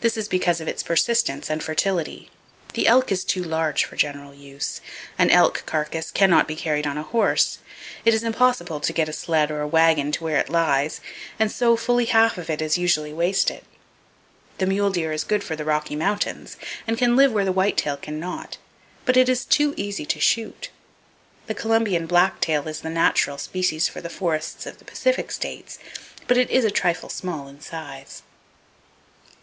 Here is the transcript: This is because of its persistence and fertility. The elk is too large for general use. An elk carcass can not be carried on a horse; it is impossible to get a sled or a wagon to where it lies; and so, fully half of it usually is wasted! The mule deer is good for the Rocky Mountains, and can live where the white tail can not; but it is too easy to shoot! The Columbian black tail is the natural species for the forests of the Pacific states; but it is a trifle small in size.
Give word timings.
This 0.00 0.16
is 0.16 0.28
because 0.28 0.62
of 0.62 0.66
its 0.66 0.82
persistence 0.82 1.50
and 1.50 1.62
fertility. 1.62 2.30
The 2.72 2.86
elk 2.86 3.12
is 3.12 3.22
too 3.22 3.44
large 3.44 3.84
for 3.84 3.96
general 3.96 4.32
use. 4.32 4.80
An 5.18 5.28
elk 5.28 5.64
carcass 5.66 6.10
can 6.10 6.30
not 6.30 6.48
be 6.48 6.56
carried 6.56 6.86
on 6.86 6.96
a 6.96 7.02
horse; 7.02 7.58
it 8.06 8.14
is 8.14 8.22
impossible 8.22 8.80
to 8.80 8.92
get 8.94 9.10
a 9.10 9.12
sled 9.12 9.50
or 9.50 9.60
a 9.60 9.68
wagon 9.68 10.10
to 10.12 10.24
where 10.24 10.38
it 10.38 10.48
lies; 10.48 11.02
and 11.38 11.52
so, 11.52 11.76
fully 11.76 12.06
half 12.06 12.38
of 12.38 12.48
it 12.48 12.78
usually 12.78 13.10
is 13.10 13.16
wasted! 13.16 13.62
The 14.56 14.64
mule 14.64 14.88
deer 14.88 15.12
is 15.12 15.22
good 15.22 15.44
for 15.44 15.54
the 15.54 15.66
Rocky 15.66 15.96
Mountains, 15.96 16.56
and 16.86 16.96
can 16.96 17.14
live 17.14 17.30
where 17.32 17.44
the 17.44 17.52
white 17.52 17.76
tail 17.76 17.98
can 17.98 18.18
not; 18.18 18.56
but 19.04 19.18
it 19.18 19.28
is 19.28 19.44
too 19.44 19.74
easy 19.76 20.06
to 20.06 20.18
shoot! 20.18 20.70
The 21.46 21.52
Columbian 21.54 22.06
black 22.06 22.40
tail 22.40 22.66
is 22.68 22.80
the 22.80 22.88
natural 22.88 23.36
species 23.36 23.86
for 23.86 24.00
the 24.00 24.08
forests 24.08 24.64
of 24.64 24.78
the 24.78 24.86
Pacific 24.86 25.30
states; 25.30 25.78
but 26.26 26.38
it 26.38 26.48
is 26.48 26.64
a 26.64 26.70
trifle 26.70 27.10
small 27.10 27.48
in 27.48 27.60
size. 27.60 28.22